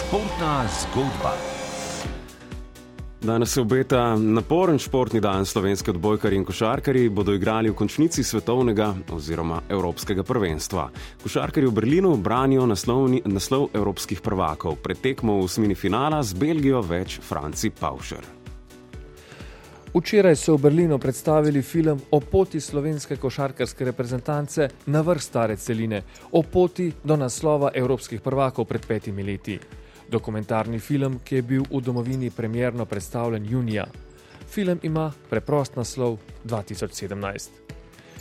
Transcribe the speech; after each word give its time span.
Športna 0.00 0.64
zgodba. 0.80 1.32
Danes 3.22 3.52
se 3.52 3.60
obeta 3.60 4.16
naporen 4.16 4.78
športni 4.78 5.20
dan. 5.20 5.46
Slovenski 5.46 5.90
odbojkari 5.90 6.36
in 6.36 6.44
košarkari 6.44 7.08
bodo 7.08 7.34
igrali 7.34 7.70
v 7.70 7.74
končnici 7.74 8.24
svetovnega 8.24 8.94
oziroma 9.12 9.60
evropskega 9.68 10.22
prvenstva. 10.22 10.88
Košarkari 11.22 11.66
v 11.66 11.72
Berlinu 11.72 12.16
branijo 12.16 12.66
naslovni, 12.66 13.20
naslov 13.24 13.68
evropskih 13.74 14.20
prvakov. 14.20 14.78
Pred 14.82 15.00
tekmo 15.00 15.36
v 15.36 15.44
osmini 15.44 15.74
finala 15.74 16.22
z 16.22 16.32
Belgijo 16.34 16.80
več 16.80 17.18
Franci 17.20 17.70
Paušer. 17.70 18.24
Včeraj 19.94 20.36
so 20.36 20.56
v 20.56 20.62
Berlinu 20.62 20.98
predstavili 20.98 21.62
film 21.62 22.00
o 22.10 22.20
poti 22.20 22.60
slovenske 22.60 23.16
košarkarske 23.16 23.84
reprezentance 23.84 24.68
na 24.86 25.00
vrh 25.00 25.22
stare 25.22 25.56
celine, 25.56 26.02
o 26.32 26.42
poti 26.42 26.92
do 27.04 27.16
naslova 27.16 27.70
evropskih 27.74 28.20
prvakov 28.20 28.64
pred 28.64 28.86
petimi 28.86 29.22
leti. 29.22 29.60
Dokumentarni 30.10 30.78
film, 30.78 31.20
ki 31.24 31.34
je 31.34 31.42
bil 31.42 31.62
v 31.70 31.80
domovini 31.80 32.30
premjerno 32.30 32.84
predstavljen 32.84 33.46
junija. 33.50 33.86
Film 34.50 34.78
ima 34.82 35.12
preprost 35.30 35.76
naslov 35.76 36.18
2017. 36.44 37.50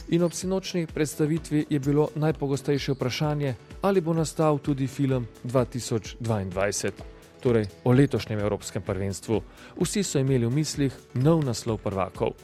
In 0.09 0.23
ob 0.23 0.33
sinočni 0.33 0.87
predstavitvi 0.87 1.65
je 1.69 1.79
bilo 1.79 2.09
najpogostejše 2.15 2.93
vprašanje, 2.93 3.55
ali 3.81 4.01
bo 4.01 4.13
nastal 4.13 4.57
tudi 4.57 4.87
film 4.87 5.27
2022 5.43 6.91
torej 7.39 7.65
o 7.83 7.91
letošnjem 7.91 8.39
Evropskem 8.39 8.81
prvenstvu. 8.81 9.41
Vsi 9.81 10.03
so 10.03 10.19
imeli 10.19 10.45
v 10.45 10.55
mislih 10.55 10.93
nov 11.13 11.43
naslov 11.45 11.77
prvakov. 11.77 12.35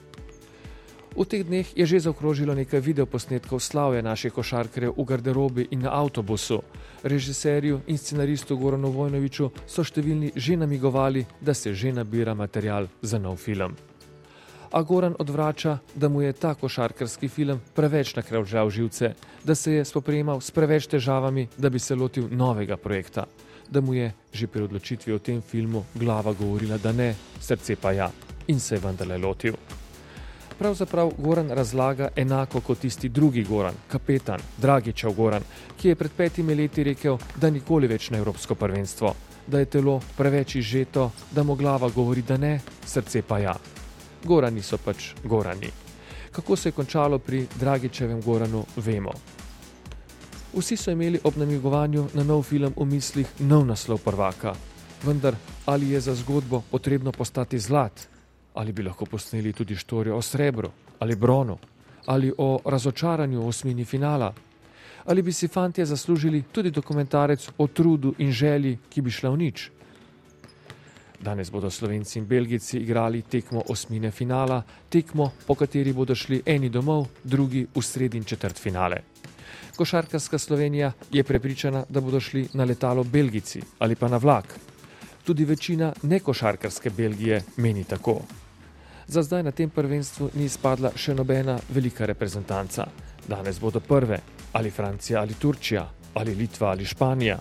V 1.16 1.24
teh 1.24 1.48
dneh 1.48 1.64
je 1.72 1.86
že 1.88 2.12
zaokrožilo 2.12 2.52
nekaj 2.52 2.84
videoposnetkov 2.84 3.64
slavja 3.64 4.04
naših 4.04 4.36
košarkarjev 4.36 5.00
v 5.00 5.04
garderobi 5.08 5.64
in 5.72 5.88
na 5.88 5.96
avtobusu. 5.96 6.60
Režiserju 7.08 7.88
in 7.88 7.98
scenaristu 7.98 8.58
Goranu 8.60 8.92
Vojnoviču 8.92 9.48
so 9.64 9.84
številni 9.84 10.36
že 10.36 10.60
namigovali, 10.60 11.24
da 11.40 11.54
se 11.54 11.72
že 11.74 11.96
nabira 11.96 12.36
material 12.36 12.92
za 13.02 13.16
nov 13.18 13.40
film. 13.40 13.72
A 14.76 14.82
Goran 14.84 15.16
odvrača, 15.20 15.80
da 15.96 16.10
mu 16.10 16.22
je 16.22 16.34
ta 16.34 16.52
košarkarski 16.52 17.32
film 17.32 17.62
preveč 17.74 18.16
nakravžal 18.16 18.70
živce, 18.70 19.16
da 19.44 19.56
se 19.56 19.72
je 19.72 19.86
spoprijemal 19.86 20.42
s 20.42 20.52
preveč 20.52 20.88
težavami, 20.92 21.48
da 21.58 21.70
bi 21.70 21.80
se 21.80 21.96
lotil 21.96 22.28
novega 22.28 22.76
projekta 22.76 23.24
da 23.70 23.82
mu 23.82 23.94
je 23.94 24.14
že 24.34 24.48
pri 24.48 24.62
odločitvi 24.62 25.14
o 25.14 25.20
tem 25.20 25.42
filmu 25.42 25.86
glava 25.96 26.34
govorila, 26.34 26.78
da 26.78 26.92
ne, 26.92 27.16
srce 27.40 27.76
pa 27.76 27.92
ja, 27.92 28.12
in 28.48 28.60
se 28.60 28.76
je 28.76 28.80
vendarle 28.80 29.18
lotil. 29.18 29.56
Pravzaprav 30.60 31.12
Goran 31.18 31.50
razlaga 31.50 32.08
enako 32.16 32.62
kot 32.62 32.80
tisti 32.80 33.10
drugi 33.10 33.44
Goran, 33.44 33.74
kapetan, 33.88 34.40
Dragičev 34.58 35.12
Goran, 35.12 35.44
ki 35.78 35.88
je 35.88 35.96
pred 35.96 36.12
petimi 36.18 36.56
leti 36.56 36.84
rekel, 36.84 37.18
da 37.36 37.50
nikoli 37.50 37.88
več 37.88 38.10
na 38.10 38.18
Evropsko 38.18 38.56
prvenstvo, 38.56 39.14
da 39.48 39.60
je 39.60 39.66
telo 39.66 40.00
preveč 40.18 40.56
izžeto, 40.56 41.12
da 41.32 41.44
mu 41.44 41.56
glava 41.56 41.90
govori, 41.90 42.22
da 42.22 42.38
ne, 42.38 42.60
srce 42.86 43.22
pa 43.22 43.40
ja. 43.40 43.56
Gorani 44.24 44.64
so 44.64 44.78
pač 44.78 45.14
Gorani. 45.24 45.70
Kako 46.32 46.56
se 46.56 46.70
je 46.70 46.74
končalo 46.74 47.20
pri 47.20 47.48
Dragičevem 47.60 48.22
Goranu, 48.22 48.64
vemo. 48.76 49.12
Vsi 50.56 50.78
so 50.78 50.92
imeli 50.92 51.20
ob 51.24 51.38
namigovanju 51.38 52.08
na 52.14 52.24
nov 52.24 52.44
film 52.44 52.74
v 52.78 52.86
mislih 52.86 53.28
nov 53.40 53.66
naslov 53.68 54.00
prvaka. 54.00 54.56
Vendar 55.04 55.36
ali 55.66 55.92
je 55.92 56.00
za 56.00 56.16
zgodbo 56.16 56.64
potrebno 56.72 57.12
postati 57.12 57.60
zlat, 57.60 58.08
ali 58.56 58.72
bi 58.72 58.84
lahko 58.84 59.06
posneli 59.06 59.54
tudi 59.54 59.76
štorijo 59.76 60.18
o 60.18 60.22
srebru 60.22 60.72
ali 61.00 61.16
bronu, 61.16 61.58
ali 62.06 62.34
o 62.38 62.60
razočaranju 62.66 63.42
v 63.42 63.48
osmini 63.48 63.86
finala, 63.86 64.34
ali 65.06 65.22
bi 65.22 65.34
si 65.34 65.48
fantje 65.48 65.86
zaslužili 65.86 66.44
tudi 66.52 66.72
dokumentarec 66.72 67.50
o 67.58 67.68
trudu 67.68 68.14
in 68.18 68.32
želji, 68.32 68.78
ki 68.90 69.02
bi 69.02 69.12
šla 69.12 69.30
v 69.30 69.38
nič. 69.38 69.70
Danes 71.22 71.52
bodo 71.52 71.70
Slovenci 71.72 72.20
in 72.20 72.26
Belgijci 72.26 72.78
igrali 72.78 73.22
tekmo 73.22 73.64
osmine 73.70 74.12
finala, 74.12 74.64
tekmo, 74.90 75.32
po 75.48 75.56
kateri 75.56 75.94
bodo 75.94 76.16
šli 76.16 76.42
eni 76.46 76.70
domov, 76.70 77.08
drugi 77.24 77.68
v 77.76 77.82
sredin 77.82 78.24
četrt 78.24 78.60
finale. 78.60 79.02
Košarkarska 79.76 80.38
Slovenija 80.38 80.92
je 81.12 81.24
prepričana, 81.24 81.84
da 81.90 82.02
bodo 82.02 82.20
šli 82.20 82.48
na 82.54 82.64
letalo 82.64 83.04
Belgijci 83.04 83.62
ali 83.80 83.96
pa 83.96 84.08
na 84.08 84.18
vlak. 84.18 84.60
Tudi 85.24 85.46
večina 85.46 85.94
nekošarkarske 86.04 86.90
Belgije 86.90 87.44
meni 87.58 87.84
tako. 87.84 88.22
Za 89.08 89.24
zdaj 89.24 89.44
na 89.44 89.52
tem 89.52 89.70
prvenstvu 89.70 90.30
ni 90.34 90.50
spadla 90.50 90.92
še 90.98 91.14
nobena 91.14 91.60
velika 91.70 92.06
reprezentanca. 92.06 92.88
Danes 93.28 93.60
bodo 93.60 93.80
prve 93.80 94.20
ali 94.54 94.72
Francija 94.72 95.22
ali 95.22 95.34
Turčija 95.34 95.86
ali 96.14 96.36
Litva 96.36 96.70
ali 96.70 96.86
Španija. 96.86 97.40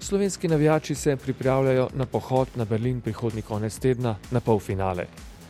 Slovenski 0.00 0.48
navijači 0.48 0.94
se 0.94 1.16
pripravljajo 1.16 1.88
na 1.94 2.06
pohod 2.06 2.48
na 2.54 2.64
Berlin 2.64 3.00
prihodnji 3.00 3.42
konec 3.42 3.78
tedna 3.78 4.16
na 4.30 4.40
polfinale. 4.40 5.06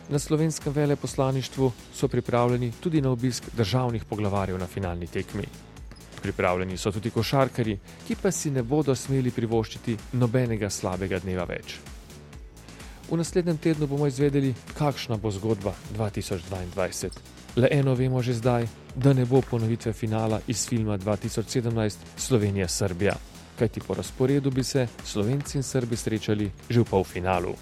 Na 0.08 0.18
slovenskem 0.18 0.72
veleposlaništvu 0.72 1.72
so 1.94 2.08
pripravljeni 2.08 2.72
tudi 2.80 3.00
na 3.00 3.10
obisk 3.10 3.44
državnih 3.56 4.04
poglavarjev 4.04 4.58
na 4.58 4.66
finalni 4.66 5.06
tekmi. 5.06 5.44
Pripravljeni 6.22 6.76
so 6.76 6.92
tudi 6.92 7.10
košarkari, 7.10 7.78
ki 8.06 8.16
pa 8.22 8.30
si 8.30 8.50
ne 8.50 8.62
bodo 8.62 8.94
smeli 8.94 9.30
privoščiti 9.30 9.96
nobenega 10.12 10.70
slabega 10.70 11.18
dneva 11.18 11.44
več. 11.44 11.95
V 13.10 13.16
naslednjem 13.16 13.56
tednu 13.56 13.86
bomo 13.86 14.06
izvedeli, 14.06 14.54
kakšna 14.78 15.16
bo 15.16 15.30
zgodba 15.30 15.74
2022. 15.96 17.10
Le 17.56 17.68
eno 17.70 17.94
vemo 17.94 18.22
že 18.22 18.34
zdaj, 18.34 18.66
da 18.96 19.12
ne 19.12 19.24
bo 19.24 19.40
ponovitve 19.40 19.92
finala 19.92 20.40
iz 20.46 20.66
filma 20.68 20.98
2017 20.98 21.96
Slovenija-Srbija, 22.16 23.14
kajti 23.58 23.80
po 23.80 23.94
razporedu 23.94 24.50
bi 24.50 24.64
se 24.64 24.86
Slovenci 25.04 25.58
in 25.58 25.62
Srbi 25.62 25.96
srečali 25.96 26.50
že 26.68 26.80
v 26.80 26.84
polfinalu. 26.84 27.54